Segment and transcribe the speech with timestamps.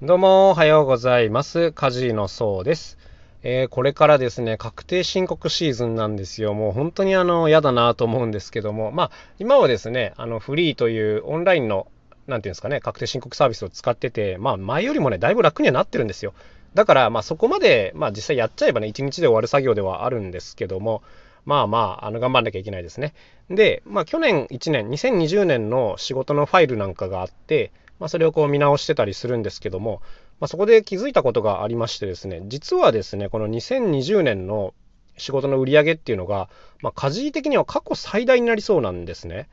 [0.00, 1.72] どうもおはようございます。
[1.72, 2.98] カジノそうです。
[3.42, 6.54] えー、これからですね、確定申告シーズンなんですよ。
[6.54, 11.88] もう本当にあの、嫌だなと思うんですけども、まあ、今はですね、あの、フリーというオンラインの、
[12.28, 16.32] なんていうんですかね、確定申告サービスを使ってて、まあ、前よりもね、だいぶ楽にはなってるんですよ。
[16.74, 21.02] だから、まあ、そこまで、まあ、実際やっちゃえばね、1日で終わる作業ではあるんですけども、
[21.44, 23.14] まあまあ、あの、頑張んなきゃいけないですね。
[23.50, 30.02] で、まあ、去年1年、2020年の仕事のファイルなんかがあって、まあ、それをこう見直してたりするんですけども、
[30.40, 34.74] まあ、そこで気づいたことがありましてですね、実はですね、この2020年の
[35.16, 36.48] 仕事の売り上げっていうのが、
[36.80, 39.48] まあ、家的には過去最大になりそうなんですね。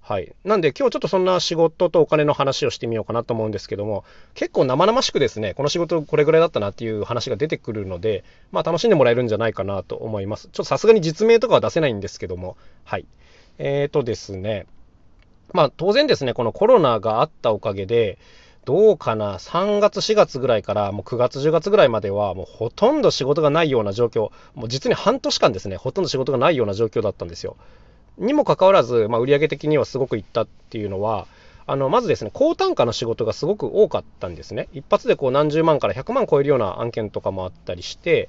[0.00, 0.34] はい。
[0.44, 10.48] なんで今日ちょっとそんな仕事とお金の話をしてみようかなと思うんですけども、結構生々しくですね、この仕事これぐらいだったなっていう話が出てくるので、まあ楽しんでもらえるんじゃないかなと思います。
[10.48, 13.06] ちょっとさすがに実名とかは出せないんですけども、はい。
[13.58, 14.66] えーとですね、
[15.52, 18.18] まあ当然ですね、このコロナがあったおかげで、
[18.64, 27.56] どうかな、3月、4月ぐらいから、もう9月、10月ぐらいまでは、もうほとんど仕事がないような状況、もう実に半年間ですね、ほとんど仕事がないような状況だったんですよ。
[28.18, 31.26] にもかかわらず、まあ、売上的にはすごくいったっていうのは、
[31.66, 34.68] あのまずですね、高単価の仕事がすごく多かったんですね。
[34.72, 38.28] 一発でこう何十万から100万超えるような案件とかもあったりして、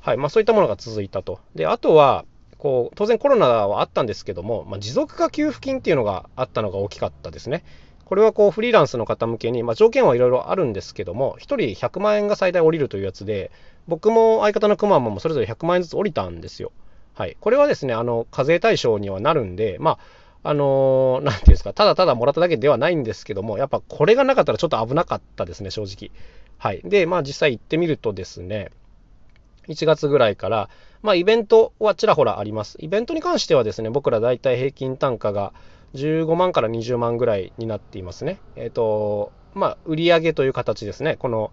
[0.00, 1.38] はいまあ、そういったものが続いたと。
[1.54, 2.24] で、あとは、
[2.60, 7.64] こう当然コロナはあったんですけども、まあ、持続化給付金っていうのがあったのが大きかったですね。
[8.04, 13.50] これはこうフリーランスの方向けに、まあ、条件はいろいろあるんですけども、1人100万円が最大降りるというやつで、
[13.88, 16.72] 僕も相方のくまモンもそれぞれ100万円ずつ降りたんですよ。
[17.14, 17.36] はい。
[17.40, 19.92] これはですね、あの、課税対象にはなるんで、ま
[20.42, 26.10] あ、あのー、なんていうんですか、ただただもらっただけではないんですけども、やっぱこれがなかったらちょっと危なかったですね、正直。
[26.58, 26.80] はい。
[26.84, 28.70] で、まあ実際行ってみるとですね、
[29.68, 30.68] 1月ぐらいから、
[31.02, 32.76] まあイベントはちらほらあります。
[32.80, 35.52] イベントに関してはですね、僕ら大体平均単価が
[35.94, 38.38] 15万から20万ぐらいになっていますね。
[38.56, 41.16] えっ、ー、と、まあ、売上という形ですね。
[41.16, 41.52] この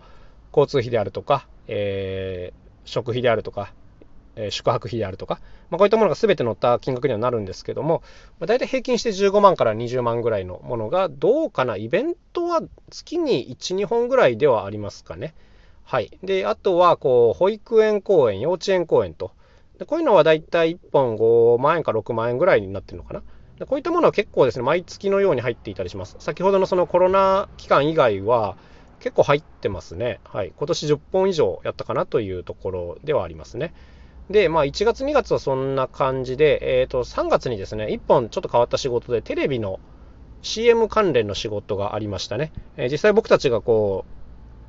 [0.51, 3.73] 交通費であるとか、えー、食費であるとか、
[4.35, 5.39] えー、宿泊費であるとか、
[5.69, 8.03] まあ、こういったものが全て載った金額にはなるんですけども、
[8.39, 12.61] まあ、大体平均して15万から20万ぐらいのものが、どうかな、イベントは
[12.91, 15.33] 月に1、2本ぐらいではありますかね。
[15.87, 16.11] はい。
[16.21, 19.31] で、あとは、こう、保育園公園、幼稚園公園と、
[19.79, 23.23] でこういうのは大体1本5万円か6万円ぐらいになってるのかな。
[23.57, 26.17] でこういったものは結構ですね、毎月のように入っていたりします。
[26.19, 28.57] 先ほどのそのコロナ期間以外は
[28.99, 30.19] 結構入ってますね。
[30.25, 30.51] はい。
[30.57, 33.73] 今年10本以上やったかなというところではありますね。
[34.29, 39.79] で、まあ1月2月はそんな感じで、えっ、ー、と3月にですね、1本ちょっと変わった仕事でテレビの
[40.41, 42.51] CM 関連の仕事がありましたね。
[42.75, 44.16] えー、実際僕たちがこう、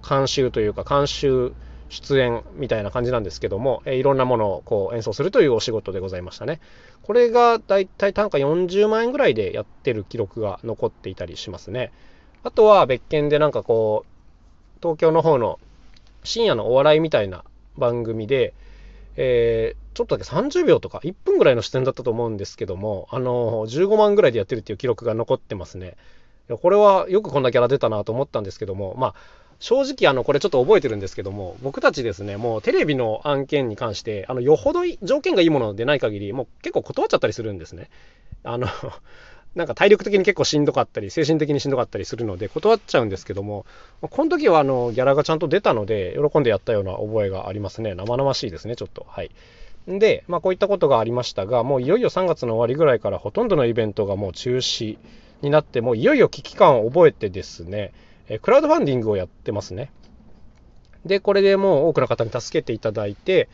[0.07, 1.53] 監修というか監修
[1.89, 6.61] 出演みたいな感じなんですけども、えいろんなものをこう演奏するというお仕事でございましたね。
[7.03, 11.91] これがだいたい単価40万円ぐらいでやってる記録が残っていたりしますね。
[12.45, 15.59] あとは別件でなんかこう、東京の方の
[16.25, 17.45] 深夜のお笑いみたいな
[17.79, 18.53] 番組で、
[19.17, 25.97] えー、ちょっとだけ30秒とか1分ぐらいの出演だったと思うんですけども、あの15万ぐらいでやってるっていう記録が残ってますね。
[26.63, 29.15] これはよくこんなキャラ出たなと思ったんですけども、まあ、
[29.61, 37.91] 正直あのこれちょっと覚えてるんですけども僕たちですねもうテレビの案件に関してあのよほど条件がいいものでない限りもう結構断っちゃったりするんですね。
[38.45, 38.69] あの
[39.55, 43.67] なんか体力的に結構しんどかったり精神的にしんどかったりするので断っちゃうんですけども
[44.03, 47.95] この時はあのギャラがちゃんと出たので喜んでやったような覚えがありますね。
[47.95, 49.07] 生々しいですねちょっと。
[49.09, 49.31] はい。
[49.89, 54.99] で、まあ、こういったことがありましたがもういよいよ3月の終わりぐらいからほとんどのイベントがもう中止
[55.41, 57.93] になってもういよいよ危機感を覚えてですね
[58.29, 59.91] えクラウドファンディングをやってますね。
[61.05, 63.49] で、これでもう多くの方に助けていただいて、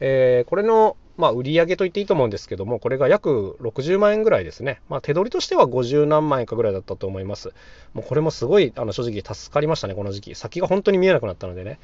[0.00, 4.80] えー、これの、まあ、売り上げと言っていいと思うんですけども、これが約60万円ぐらいですね。
[4.88, 7.52] まあ、手取りとしては50何万円かぐらいだったと思います。
[7.92, 10.34] もうこれもすごい、あの、正直助かりましたね、この時期。
[10.34, 11.78] 先が本当に見えなくなったのでね。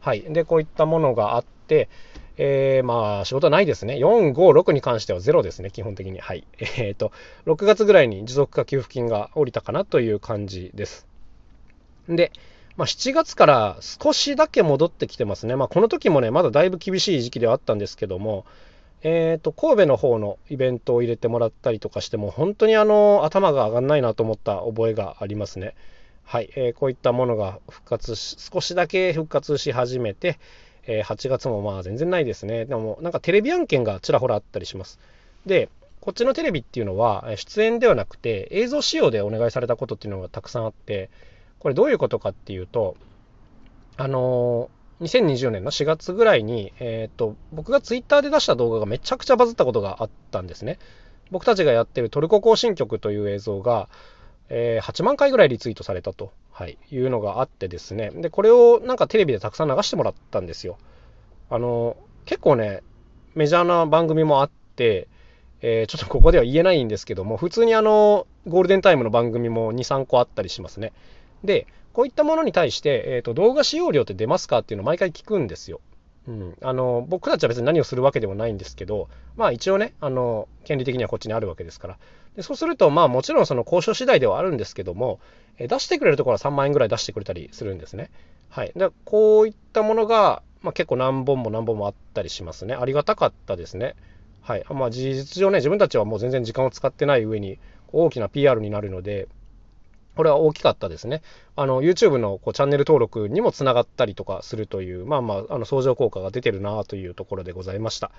[0.00, 0.22] はい。
[0.22, 1.88] で、こういったものがあって、
[2.36, 3.94] えー、まあ、仕事はないですね。
[3.94, 6.18] 4、5、6に関してはゼロですね、基本的に。
[6.18, 6.44] はい。
[6.58, 7.12] えっ、ー、と、
[7.46, 11.09] 6月ぐらいに持続化給付金が下りたかなという感じです。
[12.08, 12.32] で、
[12.76, 15.56] まあ、7月から少しだけ戻ってきてますね。
[15.56, 18.44] まあ、この時もね、まだだいぶ厳しい時期ではあったんですけども、
[19.02, 25.74] え、ー、と、神戸の方のイベントを入れてもらったりとかしても、本当にあの、頭が上がんないなと思った覚えがありますね。
[26.24, 30.38] はい、えー、こういったものが復活し、少しだけ復活し始めて、
[30.86, 32.66] えー、8月もまあ全然ないですね。
[32.66, 34.98] でも、なんかテレビ案件がちらほらあったりします。
[35.46, 35.68] で、
[36.00, 41.10] こっちのテレビっていうのは、出演ではなくて、映像仕様でお願いされたことっていうのがたくさんあって、
[41.60, 42.96] これどういうことかっていうと、
[43.96, 50.78] あのー、2020年の4月ぐらいに、えっ、と、僕がツイッターで出した動画がめちゃくちゃバズったことがあったんですね。
[51.30, 53.88] 僕たちがやってるトルコ行進曲という映像が、
[54.48, 56.32] えー、8万回ぐらいリツイートされたと。
[56.50, 58.10] はい、いうのがあってですね。
[58.10, 60.76] で、これをなんかテレビでたくさん流してもらったんですよ。
[61.48, 61.96] あの、
[62.26, 62.82] 結構ね、
[63.34, 65.08] メジャーな番組もあって、
[65.62, 70.92] えー、ちょっとここでは言えないんですけども、普通にあの、ゴールデンタイムの番組も2、3個あったりしますね。
[71.44, 75.80] で、こういったものに対して、えーと、動画使用料って出ますかっていうのを毎回聞くんですよ。
[76.28, 81.98] うん、あの僕たちは別に何をするわけでもないんですけど、まあ一応ね、あの権利的にはこっちにあるわけですから。
[82.36, 85.18] でそうすると、まあもちろんその交渉次第ではあるんですけども、
[85.58, 88.10] え出してくれるところは3万円ぐらい出してくれたりするんですね。
[88.48, 88.72] はい。
[88.76, 92.74] でこういったものが、まあ、結構何本も何本もあったりしますね。
[92.74, 93.96] ありがたかったですね。
[94.42, 94.64] はい。
[94.68, 97.58] まあ事実上ね、自分たちはもう全然時間を使ってない上に
[97.92, 99.26] 大きな PR になるので、
[100.16, 101.22] これは大きかったですね。
[101.56, 108.10] あの、YouTube のこうチャンネル登録にもつながったりとかするという、まあまあ、あの相乗効果が出てるなというところでございました。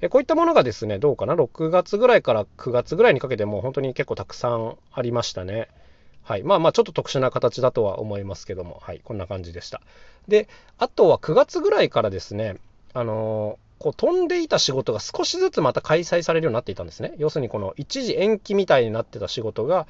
[0.00, 5.68] えこういったものがですね、どうかな、6月ぐらいから9月ぐらいにかけても本当に結構たくさんありましたね。
[6.22, 6.42] はい。
[6.42, 9.00] まあまあ、ちょっと特殊な形だとは思いますけども、はい。
[9.02, 9.80] こんな感じでした。
[10.28, 12.56] で、あとは9月ぐらいからですね、
[12.92, 17.14] あのーこう飛んでいた仕事が少しずつまた開催されるようになっていたんですね。
[17.16, 19.86] 要するにこの一時延期みたいになってた仕事が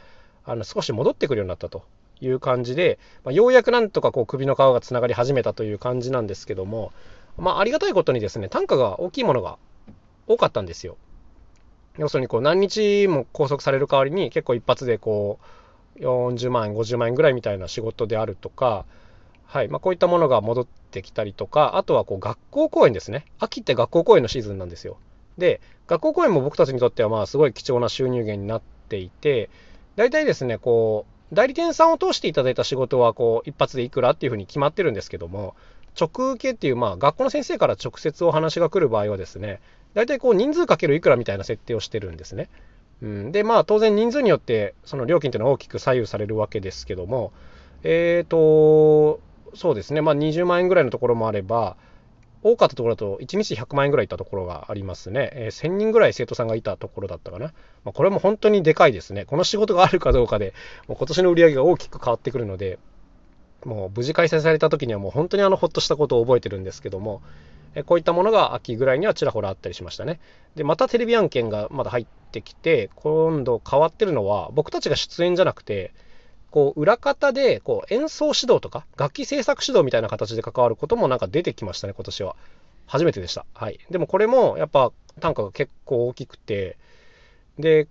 [0.49, 1.85] あの少し戻ってくるようになったと
[2.21, 6.93] いう感じで、まあ、ようやくなんとかこう首の皮がつながり始めたという感じなんですけども、
[7.37, 9.59] まあ、ありがたいことにですね、単価が大きいものが
[10.27, 10.97] 多かったんですよ。
[11.99, 15.39] 要するにこう何日も拘束される代わりに結構一発でこ
[15.97, 18.87] う40万円、50万円ぐらいみたいな仕事であるとか、
[19.47, 23.27] はいまあ、こういったものが戻ってきたりとか、あとはこう学校公演ですね。
[23.39, 24.97] 秋って学校公演のシーズンなんですよ。
[25.37, 29.51] で、学校公演も僕たちにとってはまあすごい貴重な収入源になっていて、
[29.99, 35.57] 大体ですね、こう、代理店さんを通していただいた仕事は、こう、一発でいくらっていうふうに決まってるんですけども、
[36.01, 39.61] 直受けっていう、まあ、学校の先生から直接お話が来る場合はですね、
[39.95, 42.49] 大体こう、人数かけるいくらみたいな設定をしてるんですね。
[43.03, 47.33] うん、で、まあ、当然人数によって、その料金っていうのは大きく左右されるわけですけども、
[47.83, 49.19] えっ、ー、と、
[49.57, 51.77] そうですね、まあ、20万円ぐらいのところもあれば、
[52.43, 55.31] 多かったところだと1日100万円ぐらいいたところがありますね。
[55.35, 57.47] えー、1000人ぐらい生徒さんがいたところだったかな。
[57.85, 59.25] まあ、これも本当にでかいですね。
[59.25, 60.55] この仕事があるかどうかで、
[60.87, 62.79] もう今年の売り上げが大きく変わってくるので、
[63.65, 67.23] もう無事開催された時にはもう本当にあのほっとしたことを覚えてるんですけども、
[67.75, 70.21] えこういったものが秋ぐらいにはちらほらあったりしましたね。
[70.55, 75.93] で、またテレビ案件がまだ入ってきて、今度変わってるのは、僕たちが出演じゃなくて、
[76.51, 82.37] こう裏方でこう演奏指導とか楽器制作指導みたいな形で関わることもなんか出てきましたね、今年は。
[82.87, 83.45] 初めてでした。
[83.53, 83.79] はい。
[83.91, 86.79] でもこれもやっぱ単価が結構大きくて、
[87.59, 87.87] で、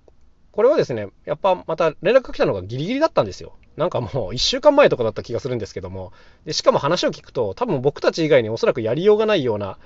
[0.51, 3.54] これはですね、やっぱまた連絡が来たのがギリギリだったんですよ。
[3.75, 6.12] なんかもう1週間前とかだった気がするんですけども、
[6.45, 9.77] でしかも話を聞くと、多分僕たち以外におそらくやりようがないような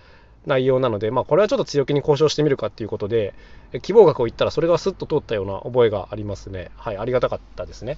[0.46, 3.34] 内容なので、まあこれはちょっと強気に交渉してみるかっていうことで、
[3.82, 6.72] 希望額を言ったらそれがスッと通ったような覚えがありますね。
[6.78, 7.98] はい、ありがたかったですね。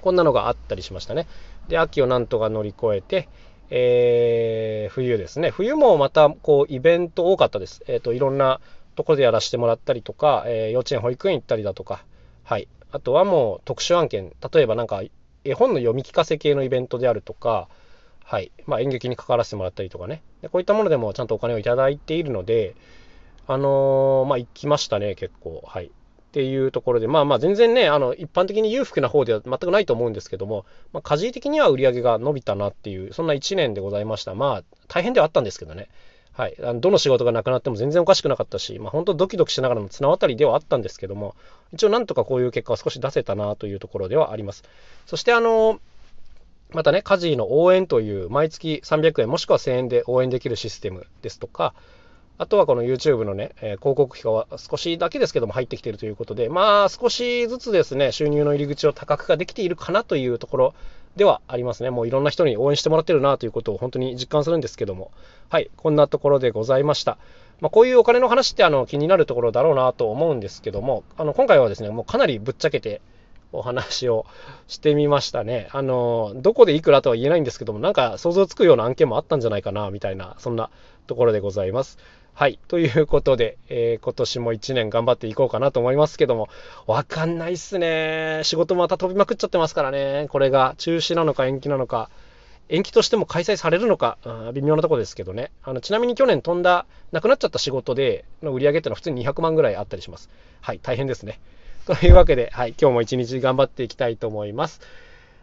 [0.00, 1.26] こんなのがあったりしましたね。
[1.68, 3.28] で、秋をなんとか乗り越えて、
[3.70, 5.50] えー、冬ですね。
[5.50, 7.82] 冬もまた、こう、イベント多かったです。
[7.86, 8.60] えっ、ー、と、いろんな
[8.94, 12.04] ところでやらせてもらったりとか、えー、幼稚園、保育園行ったりだとか、
[12.44, 12.68] はい。
[12.90, 15.02] あとはもう特殊案件、例えばなんか、
[15.44, 17.68] 絵本の読み聞かせ系のイベントであるとか、
[18.24, 18.52] はい。
[18.66, 20.22] まあ、演劇に関わらせてもらったりとかね。
[20.42, 22.74] でこういったものでもちゃんとお金をいただいているので、
[23.46, 25.62] あのー、まあ、行きましたね、結構。
[25.66, 25.90] はい。
[26.28, 34.34] っていうところで、まあまあ全然ね、あの一般的に裕福な方では全くないと思うんですけども、まあ、家事的には売り上げが伸びたなっていう、そんな1年でございました。
[34.34, 35.88] まあ大変ではあったんですけどね。
[36.34, 41.34] はい、あのどの仕事がなくなっても全然おかしくなかったし、まあ、本当ドキドキしながらの綱渡りではあったんですけども、
[41.72, 44.62] 一応なんとかこういう結果を少し出せたなというところではあります。
[45.06, 45.80] そしてあの、
[46.70, 51.74] またね、家事の応援という毎月300円もしくは1000円で応援できるシステムですとか、
[52.38, 60.74] あとはこの YouTube のね、え、広告費が少しだけですけども入ってきているということで、まあ少しずつですね、収入の入り口を高くができているかなというところ
[61.16, 61.90] ではありますね。
[61.90, 65.10] もういろんな人に応援してもらってるなということを本当に実感するんですけども、
[65.48, 67.18] はい、こんなところでございました。
[67.60, 73.00] まあ、こういうお金の話ってあの気になるところだろうなと思うんですけども、あの今回はですね、もうかなりぶっちゃけて、
[73.52, 74.26] お話を
[74.66, 75.68] してみましたね。
[75.72, 80.70] あの、どこでいくらとは言えないんですけども、なんか想像つくような案件もあったんじゃないかな、みたいな、そんな
[81.06, 81.98] ところでございます。
[82.38, 82.60] はい。
[82.68, 86.48] ということで、えー、今年も1年頑張っていこうかなと思いますけども、
[86.86, 88.42] わかんないっすね。
[88.44, 90.28] 仕事また飛びまくっちゃってますからね。
[90.30, 92.10] これが中止なのか延期なのか。
[92.68, 95.50] 延期としても開催されるのか、うん、微妙なとこですけどね。
[95.64, 100.30] あのちなみに去年飛んだ、なくなっちゃった仕事での売り上げってのは普通に200万ぐらいあったりします。
[100.60, 100.78] はい。
[100.80, 101.40] 大変ですね。
[101.86, 102.74] というわけで、はい。
[102.80, 104.80] 今日も一日頑張っていきたいと思います。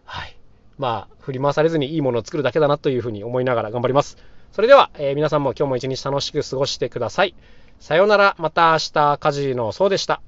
[0.05, 0.37] はい。
[0.77, 4.17] まあ、振り回されずにいいものを作るだけだなというふうに思いながら頑張ります。
[4.55, 7.35] それでは、えー、皆さんも今日も一日楽しく過ごしてください。
[7.81, 10.21] さようなら、また明日、カジノそうでした。